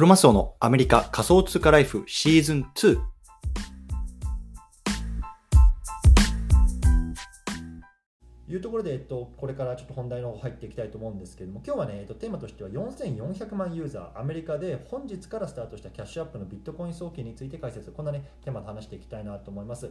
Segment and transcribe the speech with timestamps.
[0.00, 2.98] クロマスオのアメリカ仮想通貨ライフシーズン2。
[8.48, 19.90] いうところで、えっと、これからちょっと本題の方入っていきたいと思うんですけれども、今日はね、えっと、テーマとしては4400万ユーザー、アメリカで本日からスタートしたキャッシュアップのビットコイン送金について解説、こんなね、テーマで話していきたいなと思います。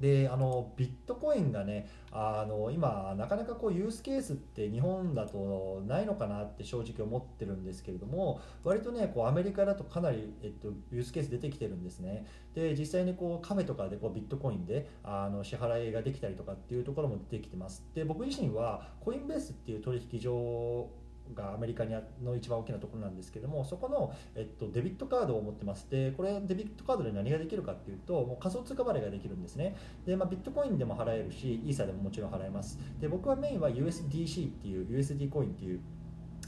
[0.00, 12.26] であのビットコインがねあの今なかなかこうユースケースって日本だとないのかなって正直思ってるんですけれども割とねこうアメリカだとかなり、えっと、ユースケース出てきてるんですね。
[12.54, 17.84] で実際にこうカフェとかでこうビットコインであの支払いができたりとかっていうところも出てきてます。
[17.94, 20.90] で僕自身はコインベースっていう取引所
[21.34, 29.76] がアメリカにの一番大きなところなんですけどもそこの、えっと、デビットカードを持ってますでこれデビットカードで何ができるかっていうともう仮想通貨払いができるんですね。
[30.04, 32.78] で、まあ、ビットコインでも払えるしイーサでももちろん払えます。
[33.00, 35.80] で僕はメインは USDC っていう USD コインっていう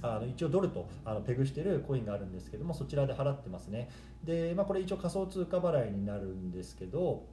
[0.03, 3.89] あの一応ドルとあのペグしてるコインがあるんですけどもそちらで払ってますね。
[4.25, 7.27] で、まあ、これ一応仮想通貨払いになるんですけど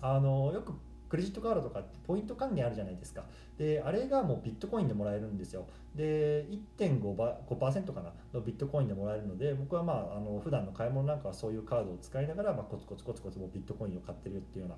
[0.00, 0.72] あのよく
[1.08, 3.24] クレジットカードとかポイント還元あるじゃないですか。
[3.56, 5.66] であれがもうビットコインでもらえるんですよ。
[5.94, 6.46] で
[6.78, 8.12] 1.5%かな？
[8.32, 14.76] のビットコインでもらえるので僕はまああの普段の買い物なんかはそういうカードを使いながら、まあ、コツコツコツコツもビットコインを買ってるっていうような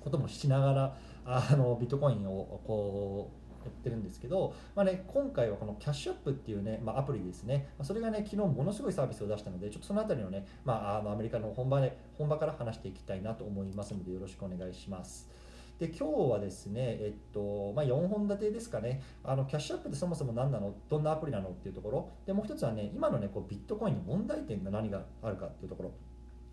[0.00, 15.28] こともしながらあのビットコインをこうやってるんですけど、まあね、今回はこのキャッシュアップっていうね、まあ、アプリですね、それがね、昨日ものすごいサービスを出したので、ちょっとそのあたりのね、まあ、あのアメリカの本場で、本場から話していきたいなと思いますので、よろしくお願いします。
[15.78, 19.00] で今日はですね、えっとまあ、4本立てですかね。
[19.22, 20.74] あのキャッシュアップってそもそも何なの？
[20.88, 21.50] どんなアプリなの？
[21.50, 22.10] っていうところ。
[22.26, 25.92] でもう一つはね今のねこうビットコインの問題点が何があるかっていうところ。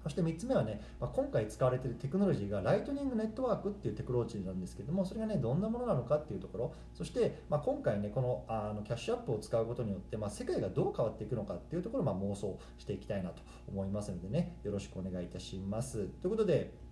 [0.03, 16.03] そして3つ目はね、まあ、今回使われているテクノロジーがライトニングネットワークっていうテクノロジーなんですけども、それがね、どんなものなのかっていうところ、そして、まあ、今回ね、このあのキャッシュアップを使うことによって、まあ、世界がどう変わっていくのかっていうところをま妄想していきたいなと思いますのでね、よろしくお願いいたします。
[16.21, 16.84] ということで、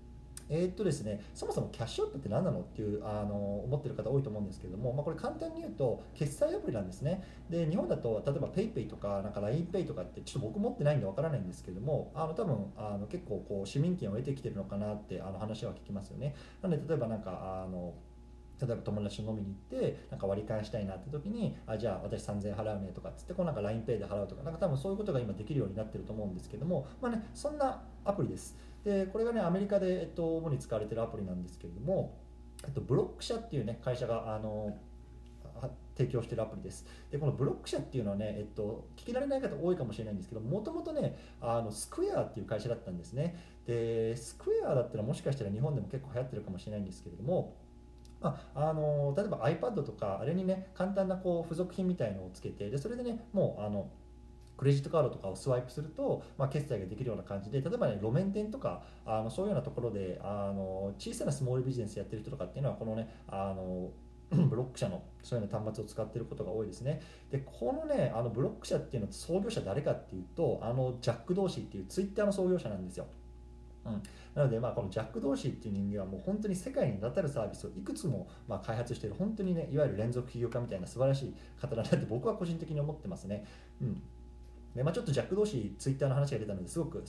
[0.49, 7.23] えー、っとですね、そもそもキャッシュアップって何なのっていうあの思ってる方多いと思うんですけども、まあ、これ簡単に言うと決済アプリなんですね。
[7.49, 16.35] で日本だと例えば PayPay とかなんか LINEPay とかってちょっと僕持ってないんでわからないんですけどもあの多分あの結構こう市民権を得てきてるのかなってあの話は聞きますよね。
[16.61, 17.93] なので例えばなんかあの
[18.61, 28.57] 例えば友達と飲みに行ってなんか割り勘したいなって時にあじゃあ私3000円払うねとかっつってこうなんか LINEPay で払うとかなんか多分そういうことが今できるようになってると思うんですけどもまあねそんなアプリです。
[28.83, 32.17] でこれがねアメリカで、えっと、主に使われてるアプリなんですけれども、
[32.65, 34.77] えっと、ブロック社っていうね会社があの
[35.95, 36.85] 提供しているアプリです。
[37.11, 43.37] で、このブロック社っていうのはね、えっと、聞き慣れない方多いかもしれないんですけど、もともとね、あのスクエアっていう会社だったんですね。
[43.65, 47.55] で、スクエアだったらもしかしたら日本でも結構流行ってるかもしれないんですけれども、
[48.19, 53.89] まあ、あの例えば iPad とか、あれにね、簡単なこう付属品みたいのをつけて、でそれでね、もうあの
[54.63, 63.91] クレジットカードとかをスワイプすると、まあ、決済ができるような感じで例えばね路面店とかあのそういうようなところであの小さなスモールビジネスやってる人とかっていうのはこのねあの
[64.31, 67.01] ブロック社のそういうような端末を使ってることが多いですね。
[67.29, 73.05] で、このね、あのブロック社っていうのは創業者誰かっていうと、あのジャック・ドーシーっていうツイッターの創業者なんですよ。
[73.85, 74.01] うん、
[74.33, 83.45] なので、まあ、このジャック・ドーシーっていう人間はもう本当に世界に名だたるサービスをいくつもま開発している本当にねいわゆる連続起業家みたいな素晴らしい方だなって僕は個人的に思ってますね。
[83.81, 84.01] うん
[84.75, 87.03] でまあ、ちょっとジャック同士ツイッターの話が出たのですごく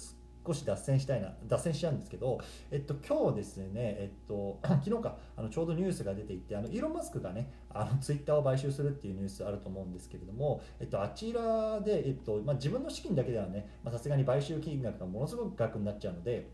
[0.47, 2.38] 少し脱線したいな脱線しちゃうんですけど、
[2.70, 16.50] えっと、今日ですね、えっと、 昨日かあのちょうどニュースが出ていてあのイーロン・マスクがねあのツイッターを買収するっていうニュースあると思うんですけれども、えっと、あちらで、えっとまあ、自分の資金だけではねさすがに買収金額がものすごく額になっちゃうので、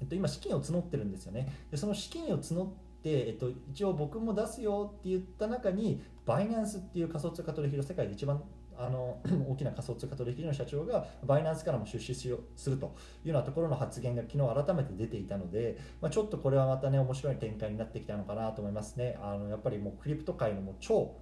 [0.00, 1.52] えっと、今資金を募ってるんですよね。
[1.70, 2.68] でその資金を募
[3.10, 8.42] えっと、一応僕も出すよって言った中にバイナンスっていう仮想通貨取引の世界で一番
[8.78, 9.18] あの
[9.48, 12.94] 大きな仮想通貨取引所の社長がバイナンスからも出資すると
[13.24, 19.18] いうようなところの発言が昨日改めて出ていたので、まあ、ちょっとこれはまたね面白い展開になってきたのかなと思いますね。
[19.22, 21.16] あのやっぱりもうクリプト界のもう超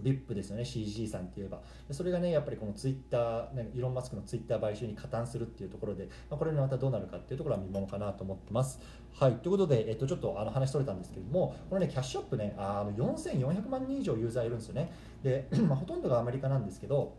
[0.00, 1.60] VIP ですよね CG さんって言えば。
[1.90, 8.80] それがねやっぱりこのツイッター、ね、イーロン・マスクのツイッター買収に加担するっていうところで、まあ、これにまたどうなるかっていうところは見ものかなと思ってます。
[9.14, 14.92] はいということで、えっと、ちょっとあの話取れたんですけどもこれねキャッシュアップねあの4400万人以上ユーザーいるんですよね。
[15.22, 17.14] で、 まあ、ほとんどがアメリカなんですけど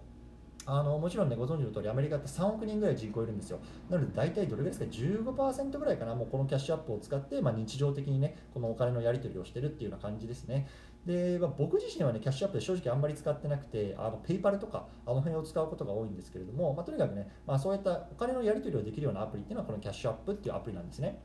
[0.65, 3.59] あのもちろんねご存知の通りアメリカって3億人ぐらい人口いるんですよ。
[3.89, 6.15] なので大体どれぐらいですか？15%ぐらいかな？
[6.15, 10.67] もうこのキャッシュアップを使って、まあ、日常的にねこのお金のやり取りをしてるっていうような感じですね。
[11.05, 21.19] で、まあ、僕自身はねキャッシュアップで正直あんまり使ってなくてあのペイパルとかあの辺を使うことが多いんですけれども、まあ、とにかくね、まあ、そういったお金のやり取りをできるようなアプリっていうのはこのキャッシュアップっていうアプリなんですね、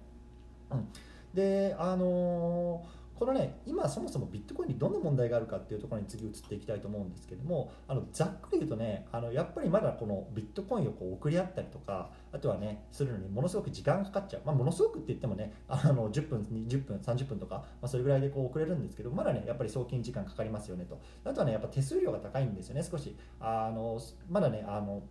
[0.70, 0.88] うん、
[1.34, 21.00] であのーこのね今そもそもビットコインにどんな問題があるかっていうところに次移っていきたいと思うんですけどもあのざっくり言うとねあのやっぱりまだこのビットコインをこう送り合ったりとかあとはねするのにものすごく時間かかっちゃう、まあ、ものすごくって言ってもねあの10分20分30分とか、まあ、それぐらいでこう送れるんですけどまだねやっぱり送金時間かかりますよねと。
[21.25, 23.17] あとはねやっぱ手数料が高いんですよね少し。
[23.41, 25.03] あのまだねあの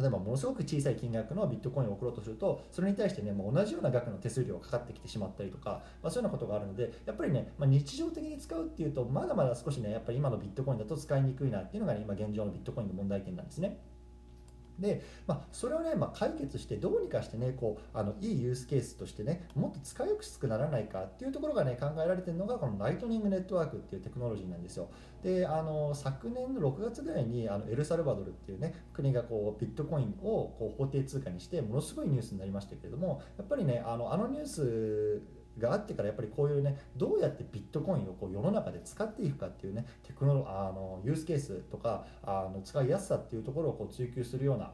[0.00, 13.78] 例えばものすごく小さい金額のビットコインを送ろうとするとそれに対してねもう同じような額の手数料がかかってきてしまったりとか、まあ、そういうようなことがあるのでやっぱりね、まあ、日常的に使うっていうとまだまだ少しねやっぱり今のビットコインだと使いにくいなっていうのが、ね、今現状のビットコインの問題点なんですね。
[14.80, 24.88] で、まあ、それをね、まあ、解決してどうにかしてねこうあのいいユースケースとしてねもっと使いやすくならないかっていうところがね考えられてるのがこのライトニングネットワークっていうテクノロジーなんですよ。
[25.22, 35.22] であの昨年の6月ぐらいにあのエルサルバドルっていうね国がこうビットコインをこう法定通貨にしてものすごいニュースになりましたけれどもやっぱりねあのあのニュース
[35.58, 44.72] があってからやっぱりこういうねどうやってビットコインをこう世の中で使っていくかっていうねテクノロあのユースケースとかあの使いやすさっていうところをこう追求するような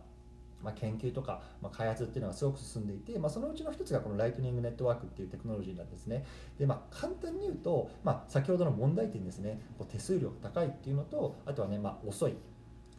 [0.62, 6.25] まあ、研究とか、まあ、開発っていうのがすごく進んでいて、まあ、そのうちの一つがこのライトニングネットワークっていうテクノロジーなんですね。
[6.58, 12.34] で、まあ、簡単に言うと、まあ、先ほどの問題点ですね、こう手数料が高いっていうのと、あとはね、まあ、遅い。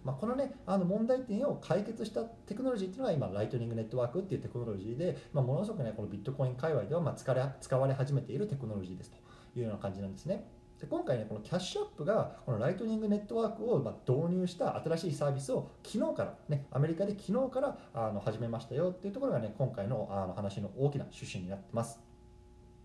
[0.03, 9.17] まあ、このねあの問題点を解決したテクノロジーっていうのが今ライトニングネットワークっていうテクノロジーで、まあ、ものすごくねこのビットコイン界隈ではまあ使われ始めているテクノロジーですと
[9.59, 10.47] いうような感じなんですね。
[10.79, 22.06] で今回ねこのキャッシュアップがこのライトニングネットワークをま導入した新しいサービスを昨日からねアメリカで昨日からあの始めましたよっていうところがね今回のあの話の大きな趣旨になってます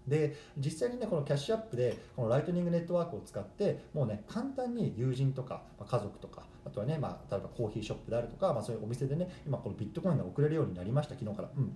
[0.06, 11.72] で実際にねこのキャッシュアップでこのライトニングネットワークを使ってもうね簡単に友人とか、ま家族とかあとはね、まあ、例えばコーヒーショップであるとか、まあ、そういうお店でね今このビットコインが送れるようになりました昨日から、うん、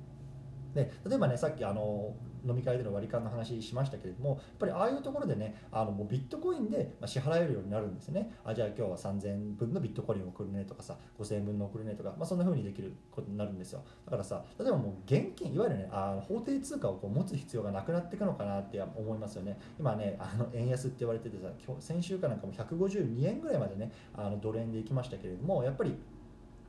[0.77, 2.15] で例えばねさっきあの
[2.47, 8.31] 飲み会での割り勘の話しましたけれどもやっぱりああいうところでねあのもうビットコインで支払えるようになるんですね。
[8.45, 13.83] あじゃあ今日は3000円分のビットコインを送るねとかさ5000円分の送るねとか、まあ、そんな風にできることになるんですよ。
[14.05, 19.59] だからさ例えばもう現金いわゆるねあ法定通貨をこう持つ必要がなくなっていくのかなって思いますよね。
[19.79, 21.49] 今ねあの円安って言われててさ
[21.81, 25.97] 先週かなんかも152円ぐらいまでねあのドル円でいきましたけれどもやっぱり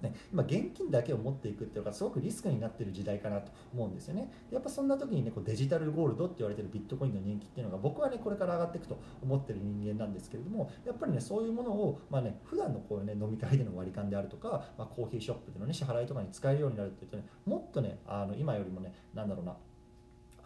[0.01, 4.31] ね、今現金だけを持っていくっていうのがすごくリスクになっている時代かなと思うんですよね。
[4.51, 19.55] やっぱそんな時にねこうデジタルゴールドって言われてるビットコインの人気っていうのが僕はねこれから上がっていくと思ってる人間なんですけれどもやっぱりねそういうものをまあね普段のこういうね飲み会での割り勘であるとか、まあ、コーヒーショップでのね支払いとかに使えるようになるっていうとねもっとねあの今よりもねなんだろうな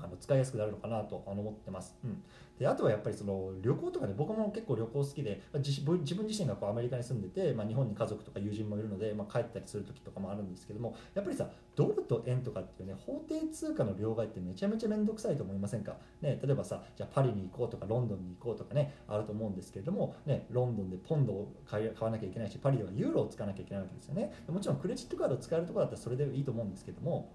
[0.04, 1.96] あの使いやすくなるのかなと思ってます。
[2.04, 2.22] うん、
[2.60, 24.34] であとはやっぱりその旅行とかね僕も結構旅行好きで自分自身がこうアメリカに住んでて、まあ、日本に家族とか友人もいるので、まあ、帰ったりする時とかもあるんですけどもやっぱりさドルと円とかっていうね法定通貨の両替ってめちゃめちゃ面倒くさいと思いませんか、ね、例えばさじゃあパリに行こうとかロンドンに行こうとかねあると思うんですけれども、ね、ロンドンでポンドを買わなきゃいけないしパリではユーロを使わなきゃいけないわけですよね。
[24.48, 27.32] もちろんクレジットカードを使えるところだったらそれでいいと思うんですけども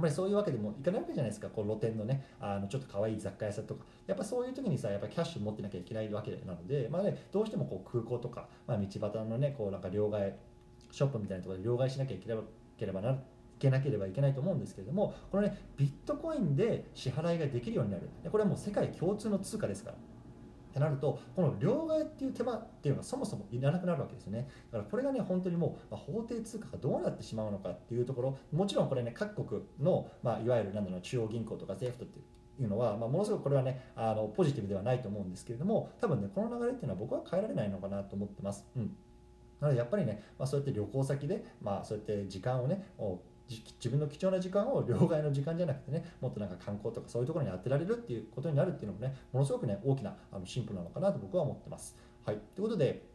[0.00, 1.48] ぱりそういうわけでもいかないわけじゃないですか。
[1.48, 3.84] こう露店のねあのちょっと可愛いい雑貨屋さんとか。
[4.06, 10.32] やっぱそういう時にさやっぱキャッシュ持ってなきゃいけないわけなので、まあね、どうしてもこう空港とか、まあ、道端のねこうなんか両替
[10.90, 13.18] ショップみたいなところで両替しなきゃいければな
[13.58, 18.08] けなければいけないと思うんですけれどもこのねビットコインで支払いができるようになる。
[18.30, 19.96] これはもう世界共通の通貨ですから。
[20.78, 32.22] ってなるとこの両替っていう手間っていうのがそもそもいらなくなるわけですよねだからこれがね本当にもう、まあ、法定通貨がどうなってしまうのかっていうところもちろんこれね各国の、まあ、いわゆるなんだろう中央銀行とか政府とっ
[32.58, 38.66] ていうのは、まあ、ものすごくこれはねあのポジティブではないと思うんですけれども多分ねこの流れっていうのは僕は変えられないのかなと思ってます。
[38.76, 38.96] うん
[39.60, 42.92] なのでやっぱりね、まあ、そうやって旅行先で、まあ、そうやって時間をね
[43.48, 51.96] 自分の貴重な時間を両替の時間じゃなくてねもっとなんか観光とかそういうところに当てられるっていうことになるっていうのもねものすごくね大きなあの進歩なのかなと僕は思ってます。
[52.24, 53.08] はい、ということで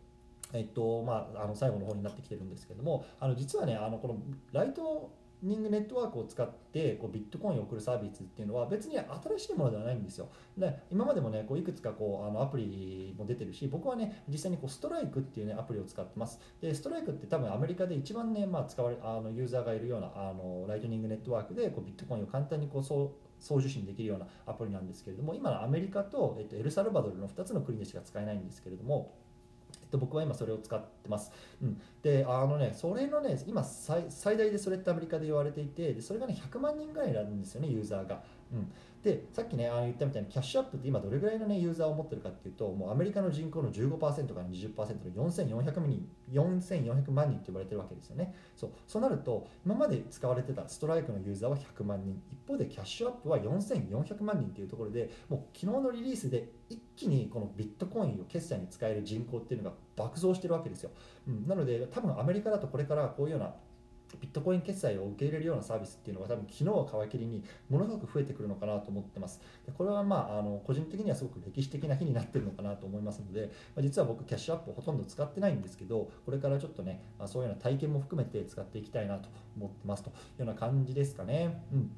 [0.53, 4.17] えっとまあ、あの最後の方になってきてるんですけどもあの実はねあのこの
[4.51, 5.11] ライト
[5.43, 10.29] ニングネットワークを使ってこうビットコインを送るサービスっていうのは別に新しいものではないんですよ。
[10.57, 16.39] で今までもねこういくつかこうあのアプリも出てるし僕はね実際にこうストライクっていうねアプリを使ってます。
[16.61, 29.13] でストライクって多分アメリカで一番ね、まあ、使われあのユーザーがいるようなあのライトニングネットワークでこうビットコインを簡単にこう送送受信できるようなアプリなんですけれども今のアメリカと、えっと、エルサルバドルの2つの国でしか使えないんですけれども
[29.93, 31.31] と僕は今それを使ってます。
[31.61, 34.03] うん、であのねそれのね今最
[34.37, 38.23] 大でそれってアメリカで言われていてでそれがね100万人ぐらいなんですよねユーザーが。
[38.51, 38.71] うん、
[39.01, 48.33] でさっきねあの言ったみたいにキャッシュアップって今どれぐらいの、ね、ユーザーを持ってるかっていうともうアメリカの人口の15%から20%の4400人4400万人って言われてるわけですよね。
[48.55, 48.71] そう。
[48.87, 52.21] そうなると今まで使われてたストライクのユーザーは100万人。
[52.31, 60.91] 一方でキャッシュアップは4400万人っていうところでもう昨日のリリースで一気にこのビットコインを決済に使える人口っていうのが爆増してるわけですよ、
[61.27, 63.53] うん、なので多分アメリカだとこれからこういうような
[64.19, 69.41] ビットコイン決済を受け入れるようなサービスっていうのが多分昨日は皮切りにものすごく増えてくるのかなと思ってます。
[69.65, 81.63] でこれはまああの個人的にはすごく歴史的な日になってるのかなと思いますので、まあ、実は僕キャッシュアップをほとんど使ってないんですけどこれからちょっとね、あ、そういうような体験も含めて使っていきたいなと思ってますというような感じですかね。
[81.73, 81.91] うん。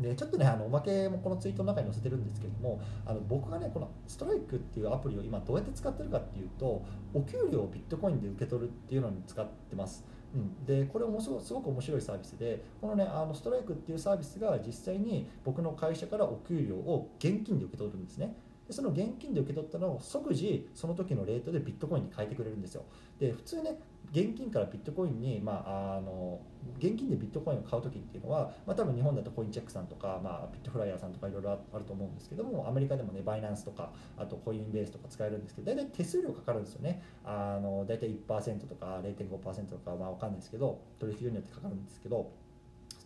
[0.00, 10.04] でちょっとねあのおまけもこのツイートの中に載せてるんですけどもあの僕がねこのストライクっていうアプリを今どうやって使ってるかっていうとお給料をビットコインで受け取るっていうのに使ってます。
[10.32, 18.36] うん、でこれもすごすごく面白いサービスでこのねあのストライクっていうサービスが実際に僕の会社からお給料を現金で受け取るんですね。
[18.70, 22.84] でその現金で受け取ったのを即時その時のレートでビットコインに変えてくれるんですよ。
[23.18, 23.76] で普通ね
[24.12, 26.40] 現金からビットコインに、まあ、あの
[26.78, 37.02] 現金でビットコインを買う時っていうのは、まあ、多分日本だとコインチェックさんとか、まあ、ビットフライヤーさんとかいろいろあると思うんですけどもアメリカでもねバイナンスとかあとコインベースとか使えるんですけど大体手数料かかるんですよね。
[37.24, 42.30] あの大体1%とか0.5%とかまあ分かんないですけど取引量によってかかるんですけど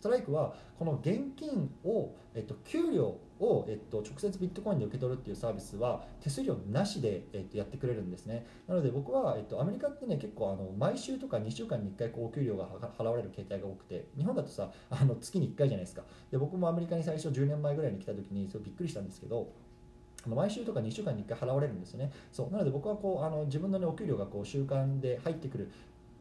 [0.05, 8.45] トライクはこの現金を、えっと、給料を、えっと、直接ビットコインで受け取るっていうサービスは手数料なしで、えっと、やってくれるんですね。
[8.67, 12.67] なので僕は、えっと、アメリカってね結構あの毎週とか2週間に1回こうお給料が
[12.99, 16.03] 払われる形態が多くて日本だとさあの月に1回じゃないですか。
[16.31, 19.49] で僕もアメリカに最初10年前ぐらいに来た時にそれびっくりしたんですけど
[20.27, 22.11] 毎週とか2週間に1回払われるんですよね。
[22.31, 25.71] そうなので僕はこうあの自分の、ね、お給料がこう週間で入ってくる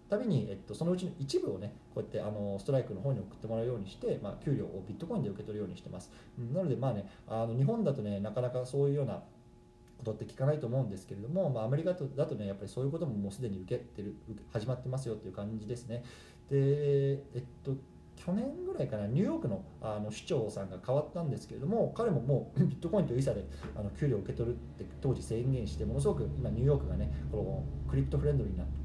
[0.09, 6.11] たびに、えっと、そのうちの一部をねこうやってあのストライクの方に送ってもらうようにして、まあ、給料をビットコインで受け取るようにしてます、
[6.53, 9.23] なのでまあねあの日本だとねなかなかそういうような
[9.99, 14.15] ことって聞かないと思うんですけれども、まあ、アメリカだとねやっぱりそういうことももうすでに受けてる
[14.53, 16.05] 始まってますよっていう感じですね。
[16.51, 17.75] でえっと
[18.17, 23.45] 去年ぐらいかなニューヨークのあの市長さんが変わったんですけれども彼ももう ビットコインとイーサで
[23.75, 28.84] あの給料を受け取るって当時宣言してものすごく今ニューヨークがねこのクリプトフレンドリーになって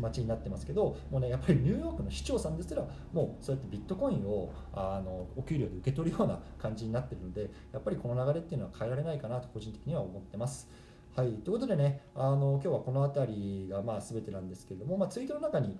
[0.00, 10.68] 街になってますけどもうねやっぱりニューヨークの市長さんですらもうそうやってビットコインをあのお給料で受け取るような感じになってるのでやっぱりこの流れっていうのは変えられないかなと個人的には思ってます。
[11.16, 15.78] はい、ということでねあの今日はこの辺りがまあ全てなんですけれども、まあ、ツイートの中に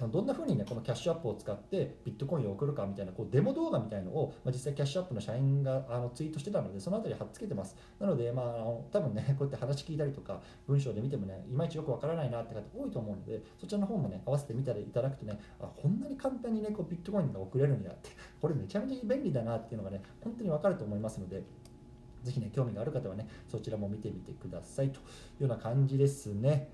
[0.00, 7.76] どんなふうにねこのキャッシュアップを使ってビットコインを送るかみたいなこうデモ動画みたいのを、まあ、実際キャッシュアップの社員があのツイートしてたのでそのあたり貼っつけてます。
[8.00, 18.10] なのでまああの多分ね こうやって話聞いたりとか文章で見てもねいまいちよくわからないなって方多いと思うのでそちらの方もね合わせて見ていただくとねあこんなに簡単にねこうビットコインが送れるんやって
[18.42, 21.44] これめちゃめちゃ便利だなっていうのがね本当にわかると思いますので
[22.24, 25.00] ぜひね興味がある方はねそちらも見てみてくださいとい
[25.40, 26.68] うような感じですね。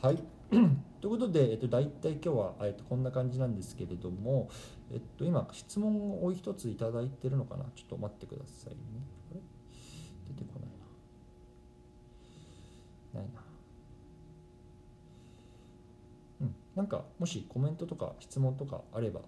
[0.00, 0.39] はい。
[0.50, 4.50] ということで、えっと、大体今日は、えっと、こんな感じなんですけれども、
[4.92, 7.64] えっと、今、質問を一ついただいてるのかな？
[7.76, 8.78] ちょっと待ってくださいね。
[9.30, 9.40] あれ？
[10.34, 10.68] 出てこない
[13.14, 13.20] な。
[13.20, 13.40] ないな。
[16.42, 16.54] うん。
[16.74, 19.20] なんか、もしコメントとか質問とかあれば、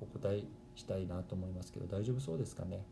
[0.00, 0.44] お答え
[0.76, 2.86] したいなと思いますけど、大丈夫そうですかね？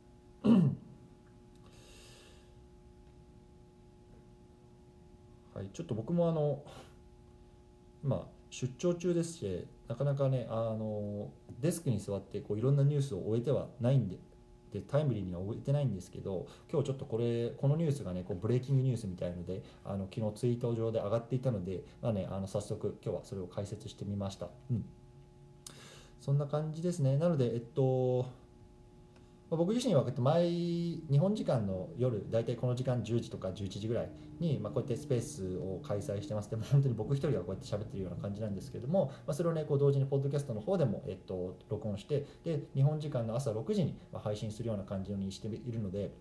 [5.59, 6.62] はい、ちょっと僕もあの
[8.05, 14.19] 今出張中ですしなかなかねあのデスクに座ってこういろんなニュースを終えてはないんで
[14.73, 24.50] でタイムリーには終えてないんですけど今日ちょっとこれこのニュースがねこうブレイキングニュースみたいのであの昨日ツイート上で上がっていたので、まあね、あの早速今日はそれを解説してみました。
[24.71, 24.85] うん、
[26.21, 28.27] そんな感じですねなのでえっと
[29.50, 46.12] 僕自身は毎日本時間の夜大体この時間10時とか11時ぐらいに、まこうやってスペースを開催してますでも本当に僕一人がこうやって喋ってるような感じなんですけども、まそれをねこう同時にポッドキャストの方でも、えっと、録音してで日本時間の朝6時に配信するような感じにしているので。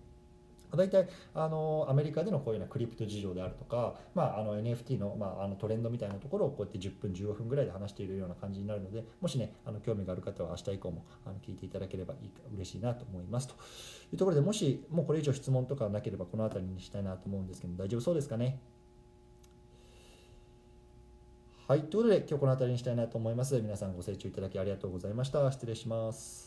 [0.75, 13.55] 大体あのアメリカでのこういうようなクリプト事情であるとか、まあ、あの NFT の,、まあ、あのトレンドみたいなところをこうやって10分15分ぐらいで話しているような感じになるのでもしねあの興味がある方は明日以降もあの聞いていただければいいか嬉しいなと思いますと。
[14.12, 18.59] いうところでもしもうこれ以上質問とかなければこの辺りにしたいなと思うんですけど大丈夫そうですかね？
[21.67, 21.81] はい。
[21.81, 23.59] ということで今日この辺りにしたいなと思います。
[23.59, 25.51] 皆さんご清聴いただきありがとうございました。
[25.51, 26.46] 失礼します。